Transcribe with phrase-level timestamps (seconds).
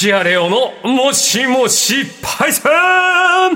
[0.00, 3.50] シアレオのもしもしパイセンあ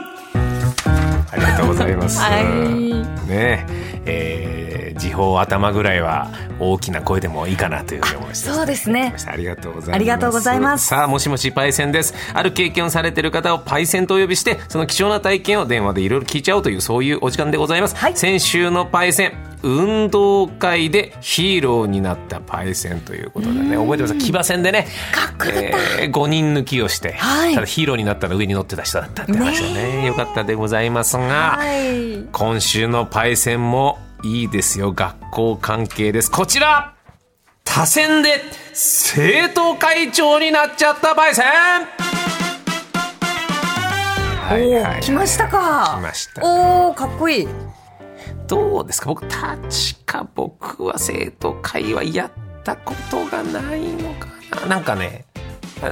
[1.37, 2.19] りがとうございます。
[2.19, 2.43] はい
[3.29, 3.65] ね
[4.05, 4.62] えー、
[4.95, 8.55] 時報頭ぐらいは大きな声でもいいかなというふうに思いました。
[8.55, 9.15] そうですね。
[9.27, 9.95] ありがとうございます。
[9.95, 10.87] ありがとうございます。
[10.87, 12.15] さあ、もしもしパイセンです。
[12.35, 17.97] ある経験をされている方をパイセンとお呼びして、その貴重な体験を電話でいろいろ聞いちゃおうという、そういうお時間でございます。
[17.97, 18.17] はい。
[18.17, 19.33] 先週のパイセン、
[19.63, 26.03] 運動会でヒーローになったパイセンということでね、覚えてます騎馬戦でね、かっこよかった。
[26.03, 27.55] えー5人抜きをして、はい。
[27.55, 32.25] ただヒーローになったら上に乗ってた人だったって話でね、よかったでございますが、はい。
[32.33, 34.93] 今週のパイセンもいいですよ。
[34.93, 36.31] 学校関係です。
[36.31, 36.95] こちら。
[37.65, 38.41] 多選で
[38.73, 41.45] 生徒会長になっちゃったパイセン。
[41.45, 41.89] は
[44.59, 45.01] いはいはい。
[45.01, 45.97] 来ましたか。
[45.99, 46.47] 来ましたね。
[46.47, 47.49] おおかっこいい。
[48.47, 49.09] どうですか？
[49.09, 49.41] 僕、確
[50.07, 52.31] か僕は生徒会はやっ
[52.63, 54.29] たことがないのか
[54.61, 54.67] な。
[54.67, 55.25] なんかね、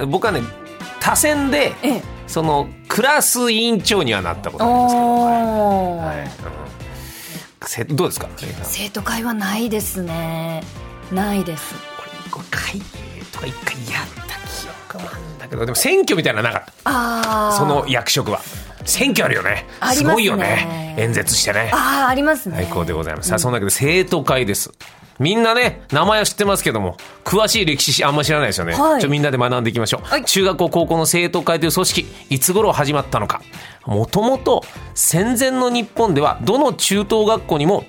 [0.09, 0.43] 僕はね、
[1.01, 2.03] 多選で、ええ。
[2.27, 6.19] その、クラス委員長にはなったことありますけど、おーはい。
[6.19, 6.29] うん。
[6.29, 6.37] せ
[7.91, 8.29] どうですか？
[8.63, 10.63] 生徒会はないですね。
[11.13, 11.75] ないです。
[12.31, 16.91] これ会計とか一回やった記憶もあるんだけどでも選挙みたいなのなかった。
[16.91, 18.41] ああその役職は。
[18.87, 19.67] 選挙あるよね。
[19.79, 20.09] ありますね。
[20.09, 20.95] すごいよね。
[20.99, 21.71] 演説してね。
[21.73, 22.57] ああありますね。
[22.57, 24.73] 最高でございます、さあそんなわけで生徒会です
[25.21, 29.01] みんなね名前は知ってますけども詳しい歴史あんま知らないですよね、はい。
[29.03, 30.25] ちょみんなで学んでいきましょう、はい。
[30.25, 33.43] 中学校高校の生徒会という組織いつ頃始まったのか。
[33.85, 37.85] もともと戦前の日本ではどの中等学校にも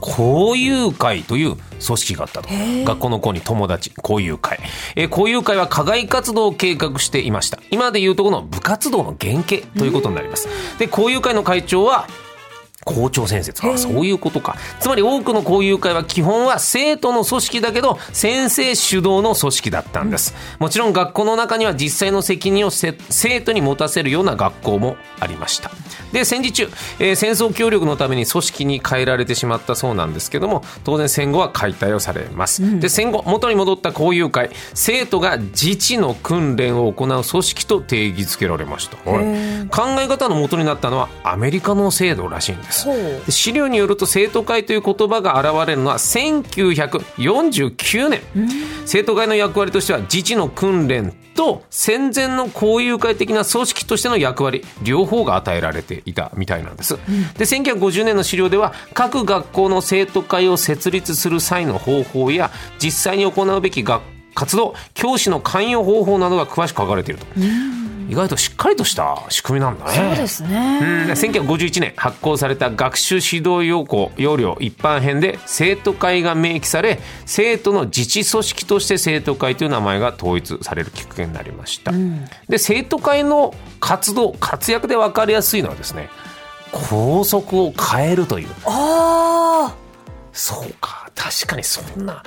[0.00, 2.48] 交友会という組織があったと。
[2.48, 4.60] 学校の子に友達交友会、
[4.94, 7.58] えー交友会は課外活動を計画していました。
[7.72, 10.48] 今でいうとこの部活動の原型ということになります。
[10.78, 12.06] で交友会の会長は
[12.84, 14.56] 校長先生あそういうことか。
[14.80, 25.70] つまり多くの交友会は基本は生徒の組織だけど先生主導の組織だったんです、もちろん学校の中には実際の責任をせ生徒に持たせるような学校もありました
[26.12, 39.10] で戦時中、えー戦争協力のために組織に変えられてしまったそうなんですけども当然戦後は解体をされます、で戦後元に戻った交友会生徒が自治の訓練を行う組織と定義づけられました。
[39.10, 42.86] はい考え方の元になったのはアメリカの制度らしいんです。
[43.26, 48.20] で資料によると生徒会という言葉が現れるのは1949年。
[48.86, 56.98] 生徒会の役割としては自治の訓練と戦前の交友会的な組織としての役割両方が与えられていたみたいなんです、
[57.38, 64.02] で1950年の資料では各学校の生徒会を設立する際の方法や実際に行うべき学
[64.34, 67.26] 活動教師の関与方法などが詳しく書かれていると、
[68.10, 69.92] 意外としっかりとした仕組みなんだね。
[69.92, 70.80] そうですね。
[70.82, 71.10] うん。
[71.12, 81.92] 1951年発行された学習指導要項要領一般編で生徒会が明記され生徒の自治組織として生徒会という名前が統一されるきっかけになりました、
[82.48, 86.08] で生徒会の活動活躍で分かりやすいのはですね
[86.72, 88.48] 校則を変えるという。
[88.66, 89.74] あ
[90.32, 91.10] そうか。
[91.14, 92.22] 確かにそんな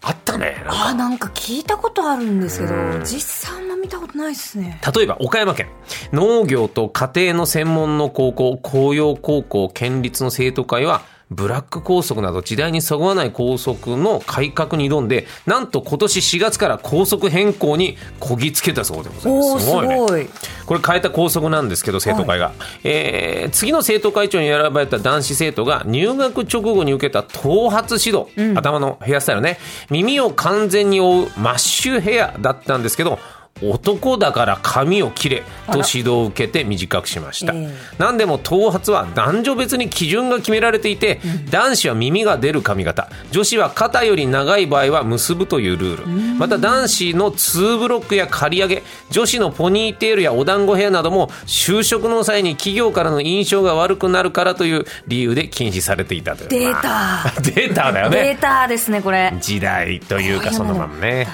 [0.00, 0.64] あったね。
[0.66, 4.80] あなんか聞いたことあるんですけど実際見たことないですね。
[4.94, 5.68] 例えば岡山県。
[6.12, 19.48] 農業と家庭の専門の高校紅葉高校県立の生徒会はブラック校則など時代にそぐわない校則の改革に挑んでなんと今年4月から校則変更にこぎつけたそうでございます。
[19.52, 20.24] おおすごい。
[20.24, 20.28] ね。
[20.66, 22.52] これ変えた校則なんですけど生徒会が、
[22.84, 28.26] えー次の生徒会長に選ばれた男子生徒が入学直後に受けた頭髪指導、
[28.56, 29.58] 頭のヘアスタイルね。
[29.90, 33.18] 耳を完全に覆うマッシュヘアだったんですけど
[33.62, 43.08] 男だから髪を切れと指導を受けて短くしました、え何でも頭髪は男女別に基準が決められていて、男子は耳が出る髪型。
[43.30, 46.36] 女子は肩より長い場合は結ぶというルール。
[46.38, 56.48] また男子の2ブロックや刈り上げ女子のポニーテールやお団子ヘアなども就職の際に企業からの印象が悪くなるからという理由で禁止されていたという。
[56.50, 56.88] デーまタ
[57.26, 59.32] あ データだよデねータですねこれ。
[59.40, 61.28] 時代というかそのままね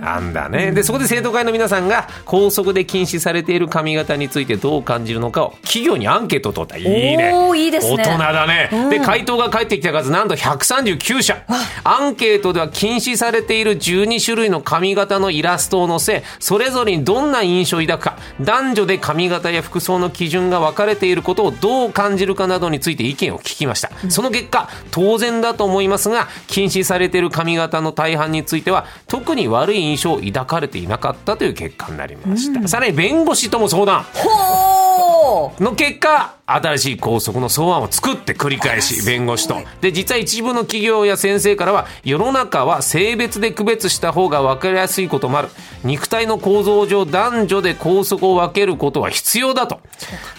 [0.00, 0.72] なあんだね。
[0.72, 6.76] で、そこで生徒会の皆さんが校則で禁止されている髪型についてどう感じるのかを企業にアンケートを取った。
[6.76, 7.32] いいね。
[7.56, 8.70] いいですね大人だね。
[8.90, 11.44] で、回答が返ってきた数なんと139社。
[11.84, 23.90] アンケートでは禁止されている12種類の髪型のイラストを載せ、それぞれにどんな印象を抱くか、男女で髪型や服装の基準が分かれていることをどう感じるかなどについて意見を聞きました。
[24.08, 32.66] その結果、当然だと思いますが、禁止されている髪型の大半については、特に悪い印象を抱かれていなかったという結果になりました。
[32.68, 34.04] さらに弁護士とも相談。
[34.14, 39.56] ほの結果新しい校則の草案を作って繰り返し弁護士と。
[39.80, 45.48] で実は一部の企業や先生からは世の中は性別で区別した方が分かりやすいこともある。
[45.84, 49.80] 肉体の構造上男女で校則を分けることは必要だと。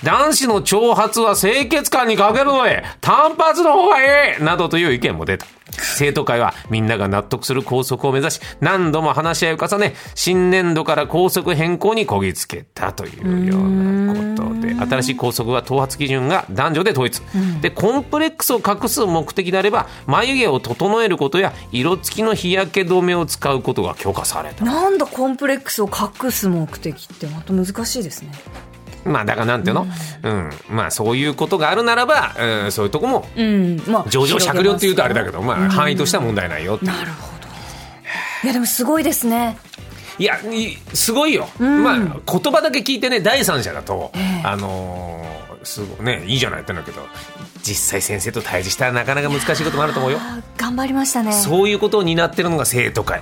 [0.03, 17.21] 男子の長髪は清潔感に欠けるので単発の方がいいなどという意見も出た生徒会はみんなが納得する校則を目指し何度も話し合いを重ね新年度から校則変更にこぎつけたというようなことで新しい校則は頭髪基準が男女で統一、
[17.61, 24.65] でコンプレックスを隠す目的であれば眉毛を整えることや色付きの日焼け止めを使うことが許可された。
[24.65, 27.27] なんだコンプレックスを隠す目的って。
[27.27, 28.31] また難しいですね
[29.05, 29.87] まあだからなんていうの、
[30.23, 33.81] うん、うん、まあそういうことがあるならば、うん、そういうとこも、うん。
[33.87, 37.47] まあ、上場酌量っていうとあれだけど、まあ範囲としては問題ないよなるほど。
[38.43, 39.57] いやでもすごいですね。
[40.19, 40.39] いや
[40.93, 47.05] すごいよ、うん、まあ言葉だけ聞いてね第三者だと、えー、あのー、すごいねいいじゃないってんだけど
[47.61, 50.19] 実際先生と対峙したらなかなか難しいこともあると思うよ。
[50.57, 51.31] 頑張りましたね。
[51.31, 53.21] そういうことを担ってるのが生徒会。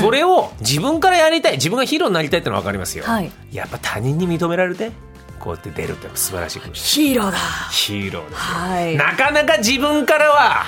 [0.00, 4.92] それを自分からやりたい自分がヒーローになりたいってのは分かりますよ、はい、やっぱ他人に認められて
[5.38, 7.38] こうやって出るって素晴らしいヒーローだ。
[7.70, 10.64] ヒーローです、はい、なかなか自分からは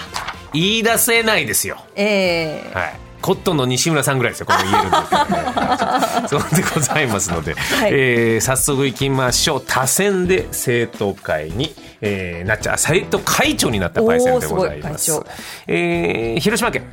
[0.53, 1.79] 言い出せないですよ。
[1.97, 2.73] ええ。
[2.73, 6.29] ー、はいコットンの西村さんぐらいですよ、この言えるんですけどね。
[6.29, 9.63] そうでございますので、はい、えー、早速いきましょう。
[9.67, 15.13] 多選で生徒会に、えー、なっちゃう、生徒会長になったパイセンでございます。
[15.13, 15.21] す
[15.67, 16.85] えー、広島県。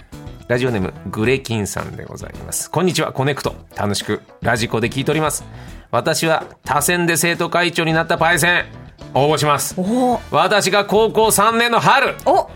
[0.48, 2.72] ラジオネームグレキンさんでございます。
[2.72, 3.54] こんにちは、コネクト。
[3.76, 5.44] 楽しくラジコで聞いております。
[5.92, 8.66] 私は多選で生徒会長になったパイセン。
[9.14, 9.76] 応募します。
[10.32, 12.16] 私が高校3年の春。
[12.26, 12.50] お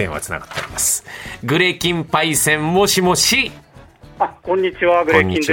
[0.00, 1.04] 電話つながっております。
[1.44, 3.52] グレキンパイセンもしもし。
[4.18, 5.50] あ、こんにちは、グレキンです。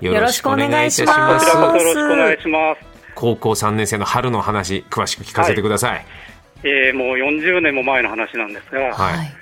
[0.00, 1.46] よろしくお願いします。
[1.46, 2.80] こちらこそよろしくお願いします。
[3.14, 5.90] 高校3年生の春の話、詳しく聞かせてください。
[5.92, 6.04] はい、
[6.64, 9.32] えー、もう40年も前の話なんですが、はい、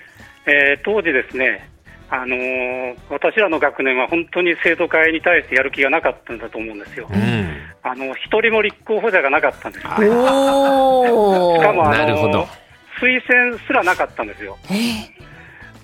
[0.46, 1.70] えー、当時ですね、
[2.10, 7.06] あのー、私らの学年は本当に生徒会に対してやる気がなかったんだと思うんですよ。
[7.08, 9.82] うん、あの一人も立候補者がなかったんです。
[9.82, 9.94] しか
[11.72, 12.48] もあの
[13.00, 14.58] 推薦すらなかったんですよ。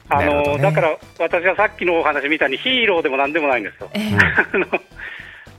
[0.08, 3.90] あの、ね、だから私はさっきのお話みたいにヒーローでもなんでもないんですよ。
[3.94, 4.80] えー、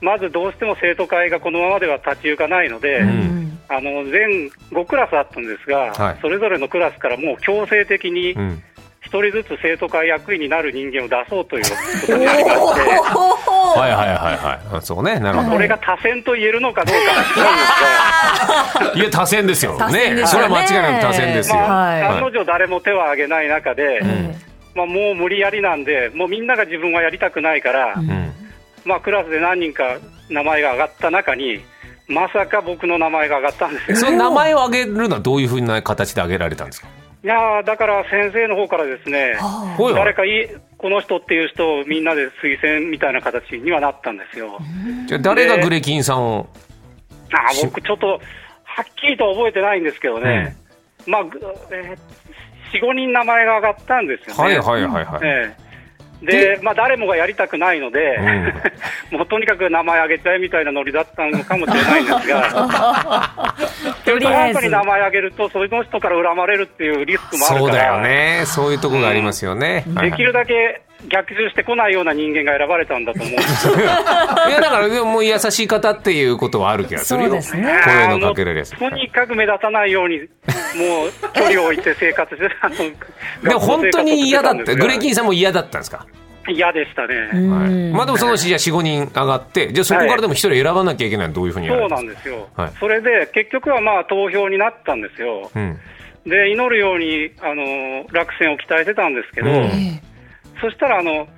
[0.00, 8.34] まずどうしても生徒会がこのままでは立ち行かないので、うん、あの全5クラスあったんですが、はい、それぞれのクラスからもう強制的に、
[9.10, 11.70] 1人ずつ生徒会役員になる人間を出そうというこ
[12.06, 12.80] とになりまして、
[13.78, 15.50] はいはいはいはい、そうね、なるほど。
[15.52, 17.12] これが多選と言えるのかどうか。
[17.12, 17.18] は
[18.78, 21.56] 違うんですが、いや、多選ですよ、ね、ねそれは間違いなく多選ですよ。
[21.56, 24.34] まあ、案の定、誰も手を挙げない中で、うん、
[24.74, 28.32] まあ、もう無理やりなんで、もうみんなが自分はやりたくないから、うん。
[28.84, 29.96] まあ、クラスで何人か
[30.28, 31.62] 名前が上がった中に、
[32.08, 36.97] まさか僕の名前が上がったんですよ、その名前を挙げるのは、どういうふうな形で挙げられたんですか？
[37.24, 39.36] いやだから先生の方からですね、
[39.94, 44.58] 誰かいこの人っていう人をみんなで推薦みたいな形にはなったんですよ。
[45.06, 46.48] じゃ誰がグレキンさんを？
[47.32, 48.20] あ僕、ちょっとはっ
[48.94, 50.56] きりと覚えてないんですけどね、
[51.06, 51.22] うん、まあ、
[51.72, 54.42] えー、4、5人名前が上がったんですよね。
[54.42, 55.20] はいはいはいはい。
[55.22, 55.67] えー
[56.22, 58.16] で、まあ、誰もがやりたくないので、
[59.10, 63.54] うん、 もうとにかく名前あげちゃえみたいなノリだったのかもしれないんですが、
[64.04, 69.84] とりあえずに名前あげると、その人から恨まれるっていうリスクもあるから、そうだよね、そういうところがありますよね。
[69.86, 80.28] うん、できるだけ逆襲してこないような人間が選ばれたんだと思うんです いやだからもう優しい方っていうことはある気がするよ、そうね、声のかけられとにかく目立たないように、もう
[81.32, 82.76] 距離を置いて生活して、あの
[83.48, 86.06] でも本当に嫌だった、グレキンさんも嫌だったんですか？
[86.50, 95.78] 嫌でしたね、はい、まあでもそのうちじゃあ4、5人上がって、じゃあそこからでも1人選ばなきゃいけないのどういうふうにそうなんですよ、はい、それで結局はまあ投票になったんですよ、うん、
[96.26, 100.00] で祈るようにあの落選を期待してたんですけど、うん、
[100.60, 101.28] そしたらあの、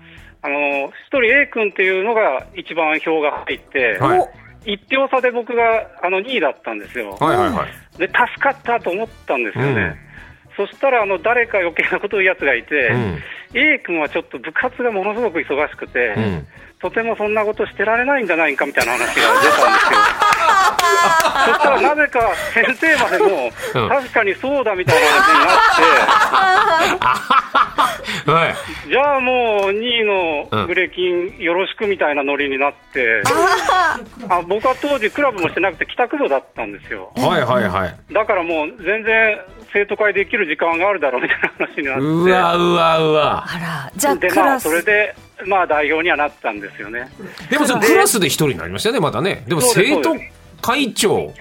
[0.42, 4.16] あの1人 A 君っていうのが一番票が入って、は
[4.64, 5.62] い、1票差で僕が
[6.02, 9.70] あの2位だったんですよ、はいはいはい、で助かったと思ったんですよね。
[9.72, 10.10] うん。
[10.56, 13.22] そしたらあの誰か余計なことを言うやつがいて、うん、
[13.54, 16.46] A 君はちょっと部活がものすごく忙しくて、うん、
[16.80, 19.60] とてもそんなことしてられないんじゃないかみたいな話が出たんですよ。
[21.46, 23.50] そしたらなぜか先生までも、
[23.88, 27.89] 確かにそうだみたいな話になって、
[28.26, 28.54] はい、
[28.88, 33.22] じゃあもう2位のグレキンよろしくみたいなノリになって、
[34.28, 37.12] あ僕は当時クラブもしてなくて帰宅部だったんですよ。
[37.16, 37.96] はいはいはい。
[38.12, 39.38] だからもう全然
[39.72, 42.00] 生徒会できる時間があるだろうみたいな話になって。
[42.00, 43.44] うわうわうわ。
[43.46, 45.14] あら、じゃあで、まあ、それで、
[45.46, 47.08] まあ代表にはなったんですよね。
[47.50, 49.44] でもそのクラスで一人になりましたよね、まだね。
[49.46, 50.14] でも生徒
[50.60, 51.32] 会長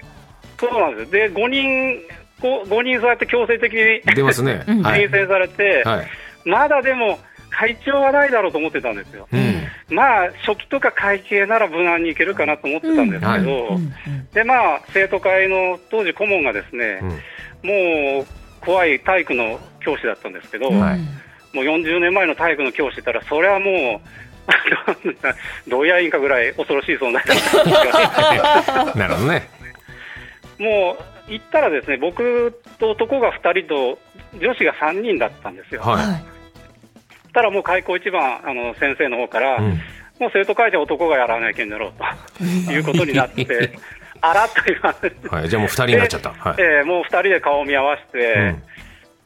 [0.58, 1.10] そうなんです。
[1.10, 2.00] で、5人、
[2.40, 4.62] 5, 人そうやって強制的に出ますね。
[4.66, 6.06] 推薦されて、はい、
[6.44, 7.18] まだでも、
[7.50, 9.28] 会長はないだろうと思ってたんですよ。
[9.32, 17.00] うん、まあ、初期とか会計なら無難にいけるかなと思ってたんですけど、うんはい、で、まあ、生徒会の当時顧問がですね、
[17.62, 18.26] うん、もう、
[18.60, 20.84] 怖い体育の教師だったんですけど、もう
[21.56, 24.10] 40年前の体育の教師ったら、それはもう、
[25.68, 28.92] どうやいんかぐらい恐ろしい存在だったんですよね。
[28.98, 29.48] なるほどね。
[30.58, 30.96] も
[31.28, 33.98] う行ったらですね僕と男が2人と
[34.38, 35.82] 女子が3人だったんですよ。
[35.82, 36.24] はい、
[37.32, 39.64] たらもう開校一番あの先生の方から、うん、
[40.18, 41.92] もう生徒会長男がやらないけんだろう
[42.66, 43.78] ということになって。
[44.22, 48.54] あらっと言われて、はい、じゃあもう2人になっちゃった、はい、えー、もう2人で顔を見合わせて、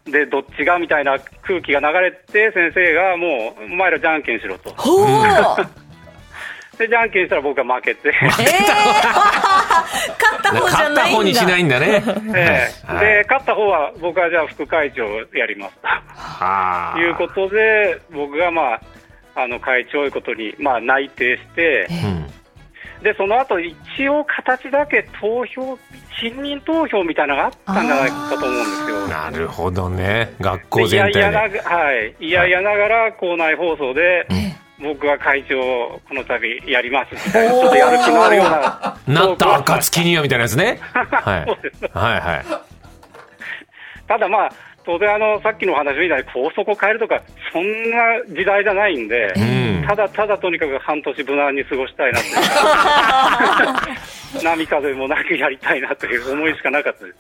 [0.06, 4.72] うん、でどっちがみたいな空気が流れて、先生がもう、お前らじゃんけんしろと。
[6.78, 8.08] で、じゃんけんしたら僕は負けて。
[8.08, 10.94] えー、 勝った方じゃないんだ。
[10.94, 12.02] 勝った方にしないんだね。
[12.34, 15.04] えー、で、勝った方は僕はじゃあ副会長
[15.36, 15.78] やります
[16.94, 17.00] と。
[17.00, 18.80] いうことで、僕がまあ、
[19.36, 21.88] あの会長いうことに、まあ、内定して、
[23.02, 23.76] でその後一
[24.08, 25.78] 応形だけ投票、
[26.18, 29.08] 信任投票みたいなのがあったんじゃないかと思うんですよ。
[29.08, 31.18] なるほどね、学校全体で。
[31.18, 34.26] いやいやな,、はい、いやいやながら校内放送で、
[34.80, 35.56] 僕は会長、
[36.08, 38.98] この度やりますみたいな、ちょっとやる気のあるような。
[39.06, 40.80] なった暁にはみたいなやつね。
[40.92, 41.46] はい。
[41.92, 42.44] はいはい。
[44.08, 44.52] ただまあ、
[44.84, 49.40] 当然あの、さっきの話みたいに高速を変えるとか、そんな時代じゃないんで、う
[49.84, 52.28] ん、ただただとにかく半年無難に過ごしたいなって
[54.44, 57.16] 波風もなくやりたいなという思いしかなかったです。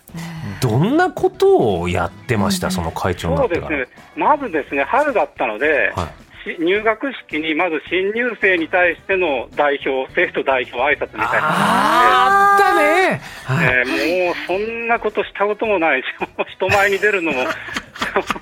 [0.60, 6.23] どんなことをやってました、その会長そうですね、まずですね、春だったので、はい
[6.58, 16.06] 入学式にまず新入生に対しての代表、生徒代表挨拶みたいなあったね、はい、えー、もうそんなことしたこともないし、
[16.54, 17.44] 人前に出るのも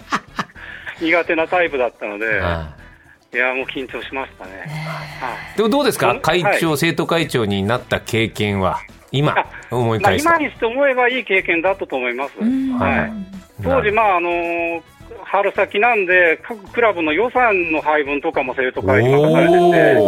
[1.00, 2.26] 苦手なタイプだったので。
[3.34, 3.36] い。
[3.36, 4.58] やもう緊張しましたね、
[5.18, 8.80] はい、でもどうですか、会長、はい、生徒会長になった経験は、
[9.10, 9.34] 今、
[9.70, 12.38] 思い返まあ、今にして思えばいい経験だったと思います。
[12.38, 13.12] はい、
[13.64, 14.82] 当時、まああのー
[15.24, 20.00] 春先なんで、各クラブの予算の配分とかも生徒会に任されてて、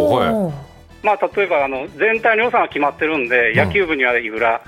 [1.03, 4.61] まあ、例えばあの全体の予算は決まってるんで、野球部にはいくら、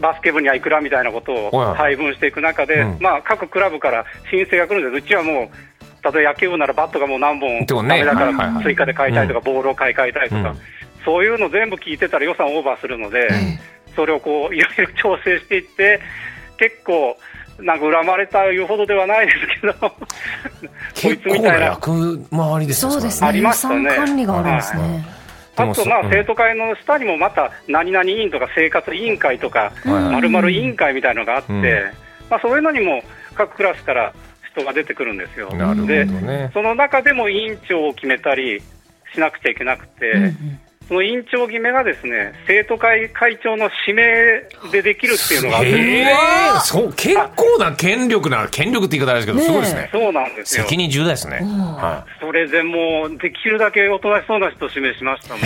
[0.00, 5.34] バスケ部にはいくらみたいなことを配分していく中で、まあ、各クラブから申請が来るんです、うちはもう、
[6.12, 10.54] 例えば野球部ならバットがもう何本だめだから追加で買いたいとか、ボールを買い替えたいとか、
[11.04, 13.28] そういうの全部聞いてたら予算オーバーするので、
[13.94, 16.00] それをこういろいろ調整していって、
[16.58, 17.16] 結構、
[17.60, 19.98] なんか恨まれたいうほどではないですけど、こ
[21.12, 23.94] いつみたいな役回りですそうですね、ありましたね。
[23.94, 25.04] 管理があるんですね。
[25.56, 31.84] あと、まあ、生徒会の下にもまた、何々委員とか生活委員会とか、まるまる委員会みたいなのがあって、
[32.30, 33.02] まあ、そういうのにも
[33.34, 34.14] 各クラスから
[34.52, 35.50] 人が出てくるんですよ。
[35.86, 38.62] で、その中でも委員長を決めたり
[39.14, 40.32] しなくちゃいけなくて、
[40.88, 44.02] その委員長決めがですね生徒会会長の指名
[44.70, 46.14] でできるっていうのがあって、ね、
[46.64, 49.88] そう結構な権力な権力って言い方あれですけど、すごいですね。
[49.92, 50.64] そうなんですよ。
[50.64, 51.38] 責任重大ですね。
[51.38, 52.10] はい。
[52.20, 55.42] それでもうできるだけおとなしそうな人を指名しましたもん。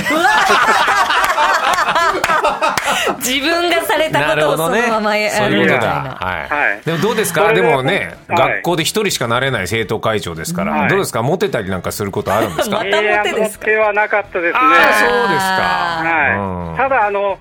[3.19, 5.85] 自分がされたことをそのままやるみたいな。
[6.21, 6.85] はい。
[6.85, 7.53] でもどうですか？
[7.53, 11.23] でもね、学校で一人しかなれない生徒会長ですから、どうですか？
[11.23, 12.85] モテたりなんかすることあるんですか？
[12.85, 14.61] いやモテはなかったですね。
[14.61, 15.63] そうですか。
[16.05, 16.77] はい。
[16.79, 17.39] ただあの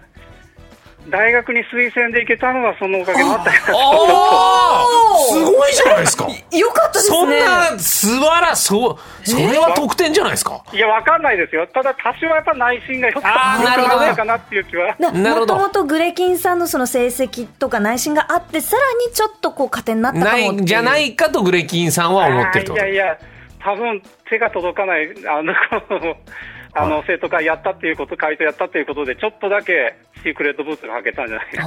[1.10, 3.58] 大学に推薦で行けたのはそのおかげもあったよ
[5.30, 6.28] すごいじゃないですか。
[6.52, 7.18] よかったですね。
[7.18, 8.98] そんな素晴らそう、
[9.28, 10.62] それは得点じゃないですか？
[10.74, 11.66] いや、わかんないですよ。
[11.68, 13.24] ただ多少やっぱ内心がよかっ
[14.08, 14.96] たかなっていう気は。
[15.00, 22.74] もともとグレキンさんのその成績とか内心があって、さらにちょっとこう加点になったかもないじゃないかとグレキンさんは思ってると。
[22.74, 23.18] いやいや、
[23.64, 25.54] 多分手が届かない、あの、
[26.78, 31.56] あの生徒会やったっていうこと、会長やったっていうことで、ちょっとだけシークレットブーツが履けたんじゃない？
[31.56, 31.66] か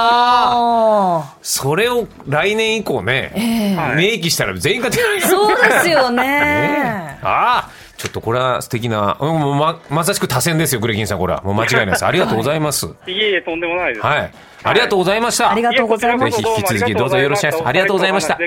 [0.00, 6.22] はそれを来年以降ね、えー、明記したら全員が出ないそうですよね。
[6.26, 7.18] ね。
[7.22, 11.42] ああちょっとこれは素敵な、うん、ままさしく多選ですよ、グレキンさん、これは。
[11.42, 12.06] もう間違いないです。
[12.06, 12.86] ありがとうございます。
[13.06, 14.06] いえいえ、とんでもないです。
[14.06, 14.32] はい。
[14.62, 15.50] ありがとうございました。
[15.50, 16.36] ありがとうございます。
[16.38, 17.68] ぜひ引き続きどうぞよろしくお願いします。
[17.68, 18.38] ありがとうございました。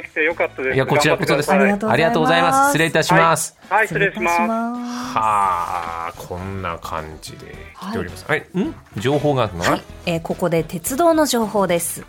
[0.73, 1.51] いや、こちらこそです。
[1.51, 1.77] ありが
[2.11, 2.65] とうございます。
[2.69, 3.55] 失礼いたします。
[3.69, 4.39] はい、失礼します。
[4.39, 8.25] はあ、こんな感じで来ております。
[8.27, 8.75] はい、ん？
[8.97, 9.63] 情報があるの？
[9.63, 12.03] はい、えここで鉄道の情報です。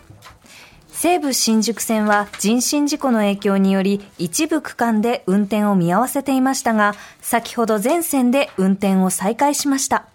[0.95, 10.07] 西武新宿線は人身事故の影響により一部区間で運転を見合わせていましたが、先ほど全線で運転を再開しました。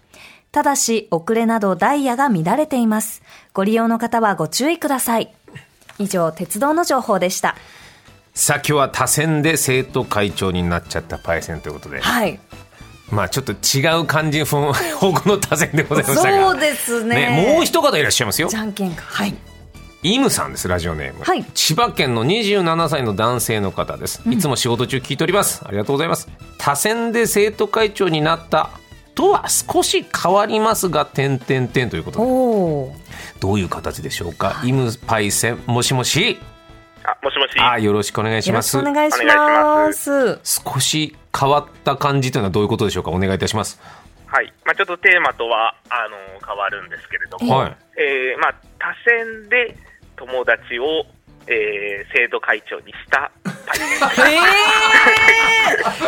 [0.50, 3.22] ただし、遅れなどダイヤが乱れています。
[3.52, 5.32] ご利用の方はご注意ください。
[5.98, 7.56] 以上、鉄道の情報でした。
[8.34, 12.00] さあ、今日は多選で生徒会長になっちゃったパイセンということで。
[12.00, 12.40] はい。
[13.10, 16.50] まあちょっと違う感じ 方向の多選でございましたが。
[16.50, 17.16] そうですね。
[17.16, 18.48] ねもう一方いらっしゃいますよ。
[18.48, 19.04] じゃんけんか。
[19.06, 19.36] はい。
[20.02, 21.24] イムさんです、ラジオネーム。
[21.24, 24.22] はい、千葉県の27歳の男性の方です。
[24.30, 25.60] いつも仕事中聞いております。
[25.62, 26.28] うん、ありがとうございます。
[26.56, 28.70] 多選で生徒会長になった
[29.14, 33.40] とは少し変わりますが、点点点ということで。
[33.40, 34.62] どういう形でしょうか？
[34.64, 36.38] イムパイセン、もしもし。
[37.04, 37.60] あ、もしもし。
[37.60, 38.78] あ、よろしくお願いします。
[38.78, 40.38] お願いします。
[40.44, 43.10] 少し変わった感じというのはどういうことでしょうか？
[43.10, 43.78] お願いいたします。
[44.26, 44.50] はい。
[44.64, 46.16] まあちょっとテーマとは、あの、
[46.46, 47.54] 変わるんですけれども。
[47.54, 47.76] はい。
[47.98, 49.76] えー、まあ多選で
[50.20, 51.06] 友達を、
[51.46, 53.32] えー、生徒会長にした
[54.18, 54.38] え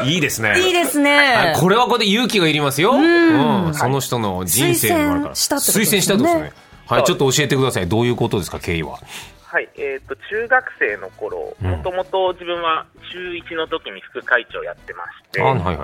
[0.03, 0.61] ー、いいですね。
[0.61, 1.55] いいですね。
[1.59, 2.93] これはこれで勇気がいりますよ。
[2.93, 5.35] うん、その人の人生もあるから。
[5.35, 5.85] 推薦したってことですね。
[5.87, 6.63] 推薦したってことですね。
[6.87, 7.89] はい、ちょっと教えてください。
[7.89, 8.99] どういうことですか、経緯は？
[9.45, 15.79] はい、えっ、ー、と、中学生の頃、もともと自分は中1の時に副会長やってまして、はいはい。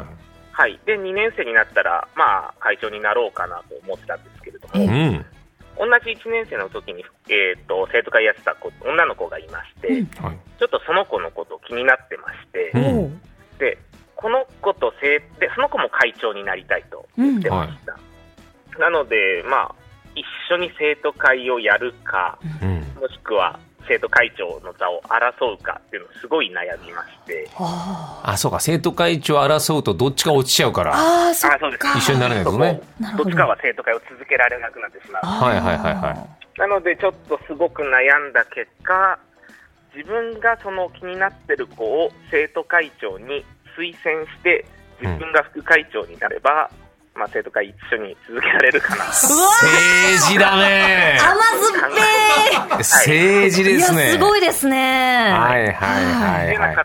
[0.53, 0.81] はい。
[0.87, 5.27] で、2年生になったら、まあ、会長になろうかなと思ってたんですけれども、うん、
[5.79, 10.29] 同じ1年生の時に、えーと、生徒会やってた子女の子がいまして、うん、ちょ
[10.67, 13.21] っとその子のこと気になってまして、うん、
[13.59, 13.79] で
[14.17, 19.75] この子と生でその子も会長になりたいと言ってました、うんはい、なので、まあ、
[20.17, 22.39] 一緒に生徒会をやるか、
[23.01, 27.49] もしくは生徒会長の座を争うかっていうのすごい悩みまして。
[27.59, 30.93] あ、そうか、生徒会長を争うとどっちか落ちちゃうから。
[30.95, 32.81] ああ、そうです一緒になれないですね。
[33.17, 35.23] どっちかは生徒会を続けられなくなってしまう。
[35.25, 36.61] はいはいはいはい。
[36.61, 39.19] なので、ちょっとすごく悩んだ結果、
[39.95, 43.45] 自分がその気になってる子を生徒会長に
[43.77, 44.67] 推薦して、
[45.01, 46.88] 自分が副会長になれば、うん
[47.19, 49.05] まあ、生徒会一緒に続けられるかな。
[49.07, 49.29] 政
[50.29, 51.19] 治だね。
[51.21, 51.93] 甘酸っ
[52.69, 52.79] ぱい。
[52.79, 54.13] 政治ですね。
[54.13, 55.33] すごいですね。
[55.33, 56.77] はいはいはい、はい、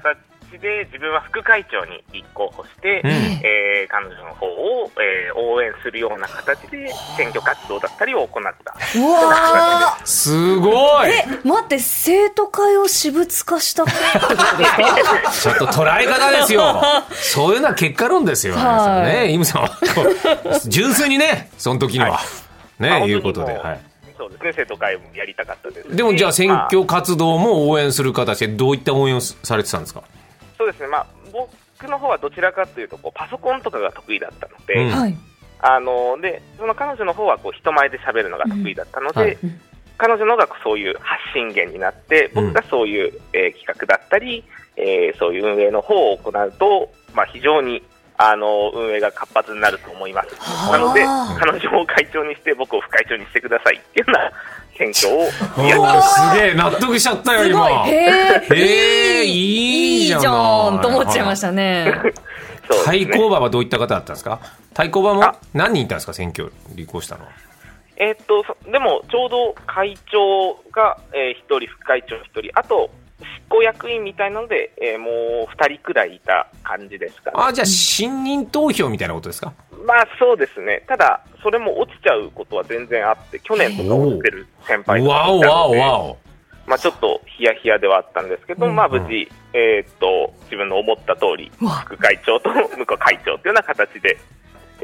[0.64, 8.74] で自分は副会長に立候補して、うん、えー、彼女の方を、えー、応援するような形で選挙活動だったりを行った。
[8.98, 11.10] うわすごい。
[11.10, 16.82] え待って生徒会を私物化したちょっと捉え方ですよ。
[17.12, 19.32] そういうのは結果論ですよ、はい、ね。
[19.32, 22.22] イムさんは純粋にねその時には、は
[22.80, 23.52] い、ね、まあ、いうことで。
[23.52, 23.82] はい。
[24.18, 30.04] そうですね、生徒会もやりたかったです、でもじゃあ選挙活動も応援する形でどういった応援をされてたんですか？
[30.64, 35.18] そうですね、まあ、僕の方はどちらかというとこうパソコンとかが得意だったので、うん、
[35.60, 39.60] あのでその彼女の方はこう人前で喋るのが得意だったので、うんはい、
[39.98, 44.44] 彼女の方がそういう発信源になって、僕がそういう、えー、企画だったり、
[44.78, 47.84] えー、そういう運営の方を行うと、まあ、非常に
[48.18, 50.72] あの運営が活発になると思います。
[50.72, 51.06] なので、
[51.40, 54.32] 彼女を会長にして、僕を副会長にしてくださいっていうような
[54.78, 55.22] 選挙を
[55.68, 57.86] やすげえ、納得しちゃったよ、今。
[57.88, 59.83] へえ、いい
[60.20, 60.82] じゃん。
[60.82, 61.94] と思っちゃいましたね。
[62.86, 64.40] 対抗馬はどういった方だったんですか？
[64.74, 67.26] 対抗馬も何人いたんですか、選挙立候補したの？
[67.26, 67.32] は。
[67.98, 77.38] えー、っと、でも、ちょうど会長が、えー、1人、副会長1人、あと、執行役員みたいなので、えー、もう2人くらいいた感じですかね。
[77.38, 79.54] あ、じゃあ、信任投票みたいなことですか？
[79.86, 86.18] まあそうですね、ただ、それも落ちちゃうことは全然あって、去年とか落ちてる先輩とかいたので、
[86.66, 91.52] まあ、ちょっとヒヤヒヤではあったんですけど、うん、まあ、無事、えー、っと自分の思った通り、
[91.86, 94.18] 副会長と 向こう会長というような形で。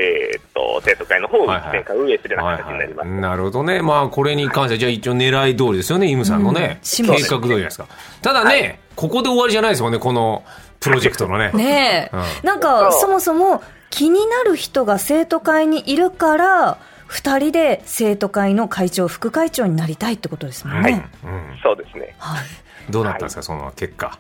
[0.02, 7.88] えー、っと生徒会の方を1年間運営するような形になります、はいはい、なるほどね、まあ、これに関しては、じゃあ一応狙い通りですよね、イムさんのね、うん、計画通りですか。
[8.22, 10.46] ただね、はい、ここで終わりじゃないですもんね、この
[10.80, 11.52] プロジェクトのね。
[11.58, 16.78] ねえ、うん、なんか、そもそも気になる人が生徒会にいるから、
[17.10, 20.91] 2人で生徒会の会長、副会長になりたいってことですもんね。
[20.91, 24.17] はい、うん、そうですね、はい、どうなったんですか、その結果。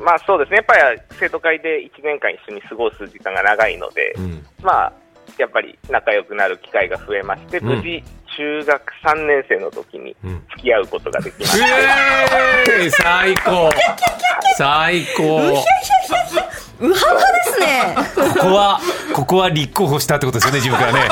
[0.00, 4.92] まあそうですね、やっぱり生徒会で1年間一緒に過ごす時間が長いので、うん、まあ
[5.38, 8.02] やっぱり仲良くなる機会が増えまして、無事、
[8.36, 10.16] 中学3年生の時に
[10.50, 11.66] 付き合うことができました。
[12.82, 13.70] うん、最高
[14.56, 15.36] 最高
[16.80, 17.94] うははですね。
[18.34, 18.80] ここは、
[19.14, 21.00] ここは立候補したってことですよね、自分からね。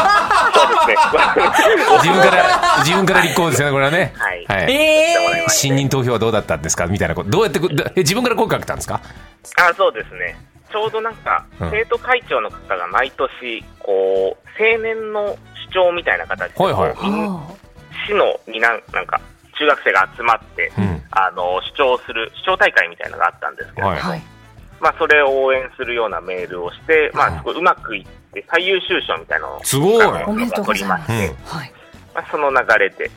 [2.02, 4.12] 自分から、自分から立候補ですよね、これはね。
[4.16, 4.44] はい。
[4.48, 6.86] はい、えー、信任投票はどうだったんですか？
[6.86, 7.30] みたいなこと。
[7.30, 7.60] どうやって、
[7.96, 9.00] え自分から声かけたんですか？
[9.56, 10.36] あ、そうですね。
[10.72, 15.36] ちょうどなんか、生徒会長の方が毎年、こう、青年の
[15.72, 16.94] 主張みたいな形で、はいはい、
[18.06, 19.20] 市のになんなんか、
[19.58, 24.22] 中学生が集まって、うん、あの主張する主張大会みたいなのがあったんですけど、はい、
[24.80, 30.06] まあ、それを応援するようなメールをして、まあ、すごいうまくいって、最優秀賞みたいなのを、すごい。
[30.24, 31.12] おめでとうございます。
[31.12, 31.24] は
[31.64, 31.72] い。
[32.14, 33.10] まあ、その流れで、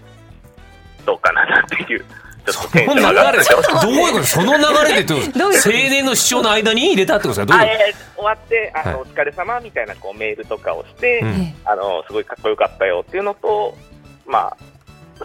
[1.05, 2.05] どうかなっていう。
[2.51, 4.23] その流れ、どういうこと？
[4.25, 7.57] その流れでって 青年の主張の間に入れたってことですか？
[7.59, 11.23] どういう終わって、あの、お疲れ様みたいなこうメールとかをして、
[11.65, 13.75] あの、すごいかっこよかったよっていうのと、
[14.25, 14.57] まあ、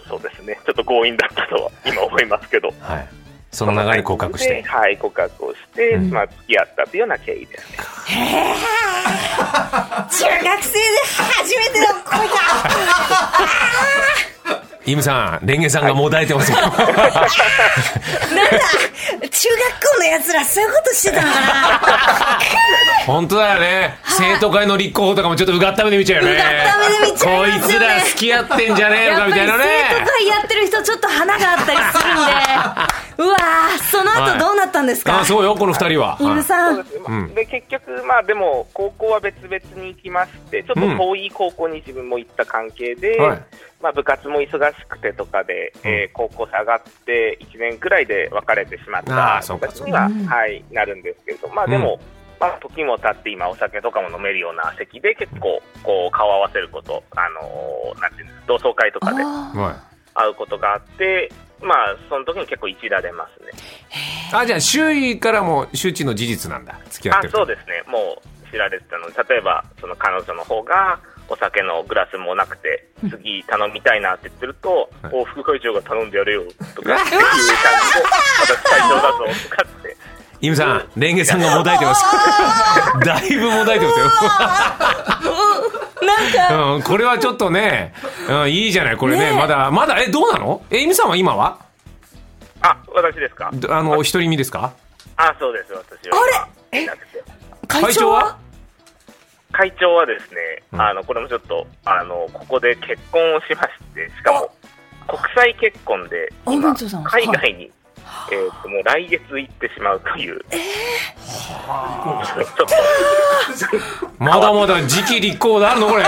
[0.07, 2.69] そうですね、ちょっと強引だったとは今思いますけど。
[2.79, 3.07] はい。
[3.51, 4.61] その流れ告白して。
[4.63, 7.77] はい、告白をして、うん、まあ、付き合ったというような経緯ですね。
[8.07, 8.55] へ
[10.09, 11.93] 中学生で初めての恋
[12.29, 12.35] だ
[14.85, 16.57] イムさん、レンゲさんがもだえてますよ。
[16.57, 16.79] なんだ
[19.29, 19.59] 中学
[19.93, 21.79] 校のやつらそういうことしてたのかな
[23.05, 23.99] 本当だよね。
[24.05, 26.33] 生徒会の立候補とかもちょっとうがった目で見ちゃうよね。
[26.33, 29.63] うがった目で見ちゃう、ね、こいつら付き合ってんじゃねえのかみたいなね。
[29.91, 32.31] 生徒会やってる人ちょっと花があったりするんで。
[33.21, 33.37] うわ
[33.91, 36.17] その後どうなったんですか、はい、あそうよ、この二人は。
[36.19, 36.83] イムさん。
[37.35, 43.41] で、結局、まあでも、高校は別々に行きまして、ちょっと遠い高校に自分も行った関係で、うんはい。
[43.81, 51.99] まあ、部活も忙しくてとかで、うん、えー、高校生上がって1年くらいで別れてしまった形には、はい、なるんですけれど、まあ、でも、うん、
[52.39, 59.23] まあ、時も経って今お酒とかも飲めるような席で結構こう顔を合わせること、あのー、なんていうんです同窓会とかで
[60.13, 61.31] 会うことがあって、
[61.61, 63.51] まあ、その時に結構一打出ますね。
[64.33, 70.99] あ、じゃあ周囲からも周知の事実なんだ、付き合ってるあそうですね、もう知られてたので、例えばその彼女の方が、
[71.31, 76.43] お酒のグラスもなくて、次頼みたいなって言ってると、お副会長が頼んでやれよ
[76.75, 77.53] とか っていう感じで、
[78.41, 79.17] 私会長だぞ
[79.49, 79.97] とかって。
[80.41, 82.03] イムさん、レンゲさんがもだえてます。
[83.05, 84.05] だいぶもだえてますよ。
[86.17, 87.93] なんか、うん、これはちょっとね、
[88.29, 90.61] うん、いいじゃない、これね、ねまだ、まだ、え、どうなの？
[90.69, 91.59] え、イムさんは今は？
[92.61, 93.51] あ、私ですか？
[93.69, 94.73] あの、お一人身ですか？
[95.17, 96.17] あ、そうです、私は。
[96.71, 96.83] あれ？
[96.83, 96.87] え？
[97.67, 98.37] 会長は？
[99.53, 100.05] 会長は？
[100.05, 104.49] ですね、うん、あのこれもちょっとあのここで結婚をしましてしかも
[105.07, 107.71] 国際結婚で今海外に、
[108.31, 110.59] えーと、もう来月行ってしまうという、えー、
[114.19, 116.05] まだまだ時期立候補あるのこれ、え？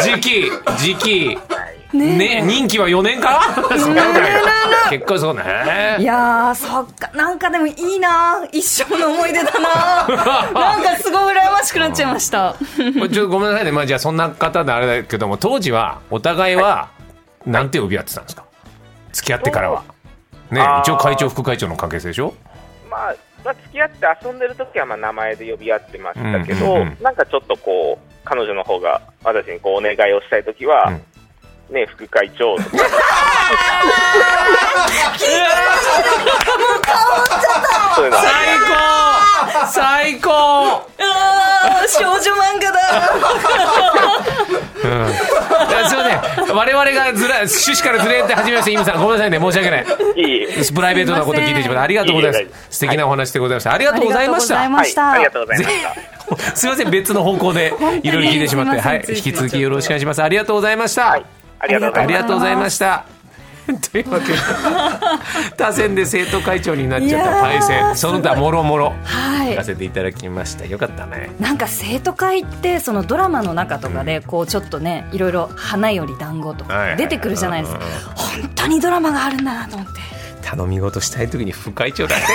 [0.00, 1.38] ー、時期時期、
[1.92, 2.16] ね。
[2.16, 3.40] ね任期は4年か？
[3.78, 4.46] そうだよ
[4.90, 5.42] 結構そうね。
[6.00, 7.10] いやそっか。
[7.14, 8.46] なんかでもいいな。
[8.52, 10.06] 一生の思い出だな。
[10.52, 12.54] なんかすごい羨ましくなっちゃいました。
[12.76, 13.72] ちょっとごめんなさいね。
[13.72, 16.88] まあじゃあそんな方であれだけども当時はお互いは
[17.46, 18.44] なんて呼び合ってたんですか？
[19.12, 19.82] 付き合ってからは
[20.52, 22.34] ね一応会長副会長の関係性でしょ？
[22.90, 31.02] まあまあ、付き合って遊んでる時はまあ名前で呼び合ってましたけど、うんうんうん、なんかちょっとこう彼女の方が私にこうお願いをしたい時は、うん。
[31.74, 32.68] ね、副会長とか。
[38.12, 39.66] 最高！
[39.66, 40.86] 最高
[41.88, 42.78] 少女漫画だ。
[44.84, 44.88] うん、
[45.88, 46.56] すみません。
[46.56, 48.70] 我々がずら趣旨からずれて始めました。
[48.72, 49.38] イムさんごめんなさいね。
[49.38, 49.86] 申し訳ない。
[50.74, 52.46] プライベートなこと聞いてしまってありがとうございます。
[52.70, 54.60] 素敵なお話でございました、ありがとうございました。
[55.12, 56.56] ありがとうございました。
[56.56, 58.80] すみません別の方向でいろいろ聞いてしまって。
[58.80, 59.04] はい。
[59.08, 60.22] 引き続きよろしくお願いします。
[60.22, 61.24] ありがとうございました、はい。
[61.60, 61.90] ありがとう
[62.38, 63.04] ございました。
[63.92, 64.38] というわけで
[65.56, 71.30] 他選で生徒会長になっちゃったパイセンその他もろもろ聞かせていただきました、よかったね。
[71.40, 77.80] なんか生徒会ってそのドラマの中とかでこうちょっとねいろいろ花より団子とか出てくるじゃないですか。
[78.14, 80.00] 本当にドラマがあるんだなと思って。
[80.42, 82.22] 頼み事したい時に副会長だね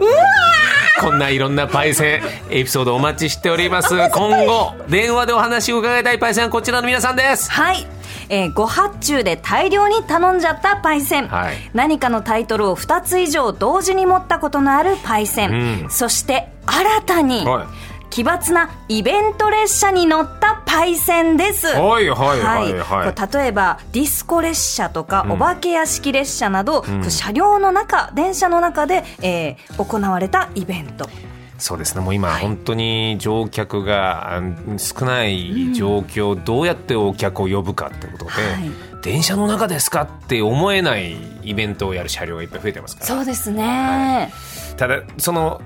[0.00, 0.61] うわ
[1.00, 3.94] こんないろんなパイセンエピソードお待ちしております。
[4.10, 7.50] 今後電話でお話を伺いたいパイセンはこちらの皆さんです。
[7.50, 7.86] はい。
[8.28, 21.66] えー、ご発注で大量に頼んじゃったパイセン、はい、何かのタイトルを2つ以上同時に持ったことのあるパイセン、うん、そして新たに、はい奇抜なイベント列車に乗ったパイセンです。
[21.66, 31.08] はいはいはい、はい、例えばディスコ列車とか、お化け屋敷列車など、うん、車両の中電車の中で、えー、行われたイベント。
[31.56, 32.02] そうですね。
[32.02, 34.42] もう今、本当に乗客が
[34.76, 43.06] 少ない状況、うん、どうやってお客を呼ぶかってことで、はい、電車の中ですかって思えないイベントをやる車両がいっぱい増えてますから。
[43.06, 45.62] そうですね、はい、ただその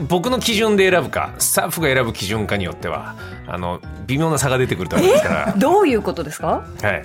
[0.00, 3.14] 僕の基準で選ぶかスタッフが選ぶ基準かによっては
[3.46, 6.64] あの微妙な差が出てくると思いますから どういうことですか？
[6.82, 7.04] はい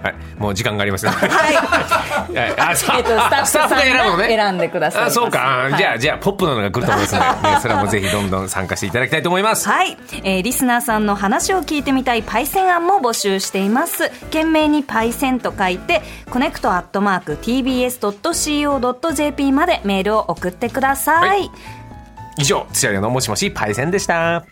[0.00, 1.28] はい、もう時間がありますよ、 はい。
[1.28, 4.28] はい、あ、スタッフが選ぶのね。
[4.28, 5.04] 選んでください。
[5.06, 9.68] あ、そうか、はい、じゃあ、じゃあ、ポップなのが来ると思いますので、 ね、それはもうぜひどんどん参加していただきたいと思います。
[9.68, 14.10] はい、えー、リスナーさんの話を聞いてみたいパイセン案も募集しています。
[14.26, 17.32] 件名にパイセンと書いて、 connect アットマーク
[18.32, 21.28] tbs.co.jp までメールを送ってください。
[21.28, 21.50] はい、
[22.38, 24.46] 以上、つやのもしもしパイセンでした。